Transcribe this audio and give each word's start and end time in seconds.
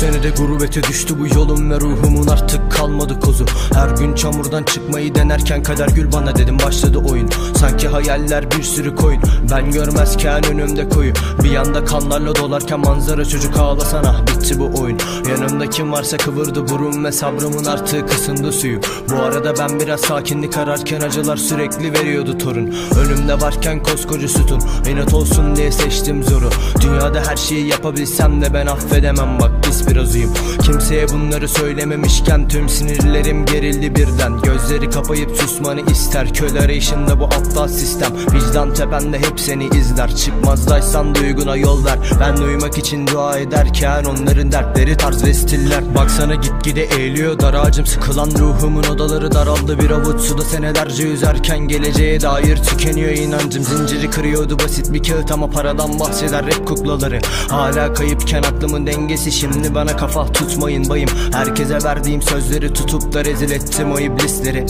senede 0.00 0.30
gurbete 0.30 0.82
düştü 0.82 1.14
bu 1.20 1.26
yolum 1.38 1.70
ve 1.70 1.80
ruhumun 1.80 2.26
artık 2.26 2.72
kalmadı 2.72 3.20
kozu. 3.20 3.46
Her 3.74 3.88
gün 3.88 4.14
çamurdan 4.14 4.62
çıkmayı 4.62 5.14
denerken 5.14 5.62
kader 5.62 5.88
gül 5.88 6.12
bana 6.12 6.36
dedim 6.36 6.58
başladı 6.66 6.98
oyun 6.98 7.30
Sanki 7.62 7.88
hayaller 7.88 8.50
bir 8.50 8.62
sürü 8.62 8.96
koyun. 8.96 9.22
Ben 9.50 9.70
görmezken 9.70 10.44
önümde 10.46 10.88
koyu 10.88 11.12
Bir 11.42 11.50
yanda 11.50 11.84
kanlarla 11.84 12.36
dolarken 12.36 12.80
manzara 12.80 13.24
çocuk 13.24 13.56
ağlasana. 13.56 14.26
Bitti 14.26 14.58
bu 14.58 14.80
oyun. 14.80 14.98
Yanımda 15.30 15.70
kim 15.70 15.92
varsa 15.92 16.16
kıvırdı 16.16 16.68
burun 16.68 17.04
ve 17.04 17.12
sabrımın 17.12 17.64
artığı 17.64 18.06
kısındı 18.06 18.52
suyu. 18.52 18.80
Bu 19.10 19.22
arada 19.22 19.54
ben 19.58 19.80
biraz 19.80 20.00
sakinlik 20.00 20.56
ararken 20.56 21.00
acılar 21.00 21.36
sürekli 21.36 21.92
veriyordu 21.92 22.38
torun. 22.38 22.74
Önümde 22.98 23.40
varken 23.40 23.82
koskoca 23.82 24.28
sütun. 24.28 24.60
İnat 24.90 25.14
olsun 25.14 25.56
diye 25.56 25.72
seçtim 25.72 26.22
zoru. 26.22 26.50
Dünyada 26.80 27.22
her 27.26 27.36
şeyi 27.36 27.66
yapabilsem 27.66 28.42
de 28.42 28.54
ben 28.54 28.66
affedemem. 28.66 29.40
Bak 29.40 29.50
pis 29.64 29.88
biraz 29.88 30.14
uyum 30.14 30.30
Kimseye 30.62 31.08
bunları 31.08 31.48
söylememişken 31.48 32.48
tüm 32.48 32.68
sinirlerim 32.68 33.46
gerildi 33.46 33.96
birden. 33.96 34.40
Gözleri 34.42 34.90
kapayıp 34.90 35.30
susmanı 35.36 35.80
ister. 35.90 36.34
Köle 36.34 36.60
arayışında 36.60 37.20
bu 37.20 37.24
aptal 37.24 37.51
sistem. 37.68 38.12
Vicdan 38.34 38.74
tepende 38.74 39.18
hep 39.18 39.40
seni 39.40 39.64
izler. 39.64 40.16
Çıkmazdaysan 40.16 41.14
duyguna 41.14 41.56
yol 41.56 41.84
ver. 41.84 41.98
Ben 42.20 42.36
uyumak 42.36 42.78
için 42.78 43.06
dua 43.06 43.38
ederken 43.38 44.04
onların 44.04 44.52
dertleri 44.52 44.96
tarz 44.96 45.24
ve 45.24 45.34
stiller. 45.34 45.94
Baksana 45.94 46.34
gitgide 46.34 46.82
eğiliyor 46.82 47.38
dar 47.40 47.54
ağacım. 47.54 47.86
Sıkılan 47.86 48.30
ruhumun 48.38 48.82
odaları 48.82 49.32
daraldı. 49.32 49.78
Bir 49.78 49.90
avuç 49.90 50.20
suda 50.20 50.42
senelerce 50.42 51.02
yüzerken 51.02 51.68
Geleceğe 51.68 52.20
dair 52.20 52.56
tükeniyor 52.56 53.10
inancım. 53.10 53.64
Zinciri 53.64 54.10
kırıyordu 54.10 54.58
basit 54.58 54.92
bir 54.92 55.02
kağıt 55.02 55.32
ama 55.32 55.50
paradan 55.50 56.00
bahseder 56.00 56.46
rap 56.46 56.66
kuklaları. 56.66 57.20
Hala 57.48 57.92
kayıpken 57.92 58.42
aklımın 58.42 58.86
dengesi. 58.86 59.32
Şimdi 59.32 59.74
bana 59.74 59.96
kafa 59.96 60.32
tutmayın 60.32 60.88
bayım. 60.88 61.08
Herkese 61.32 61.78
verdiğim 61.84 62.22
sözleri 62.22 62.72
tutup 62.72 63.12
da 63.12 63.24
rezil 63.24 63.50
ettim 63.50 63.92
o 63.92 63.98
iblisleri. 63.98 64.66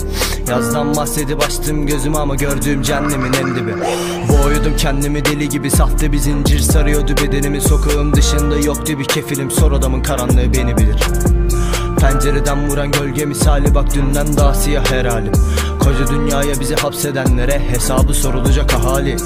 Yazdan 0.48 0.96
bahsedip 0.96 1.44
açtım 1.44 1.86
gözümü 1.86 2.16
ama 2.16 2.34
gördüğüm 2.34 2.71
cehennemin 2.80 3.32
en 3.32 3.56
dibi. 3.56 3.74
Boğuyordum 4.28 4.76
kendimi 4.76 5.24
deli 5.24 5.48
gibi. 5.48 5.70
Sahte 5.70 6.12
bir 6.12 6.18
zincir 6.18 6.58
sarıyordu 6.58 7.14
bedenimi. 7.22 7.60
Sokağım 7.60 8.16
dışında 8.16 8.58
yoktu 8.58 8.98
bir 8.98 9.04
kefilim. 9.04 9.50
Sor 9.50 9.72
adamın 9.72 10.02
karanlığı 10.02 10.54
beni 10.54 10.76
bilir. 10.76 11.00
Pencereden 12.00 12.68
vuran 12.68 12.92
gölge 12.92 13.24
misali. 13.24 13.74
Bak 13.74 13.94
dünden 13.94 14.36
daha 14.36 14.54
siyah 14.54 14.90
her 14.90 15.04
halim 15.04 15.32
Koca 15.80 16.06
dünyaya 16.08 16.60
bizi 16.60 16.74
hapsedenlere 16.74 17.58
hesabı 17.68 18.14
sorulacak 18.14 18.74
ahali 18.74 19.16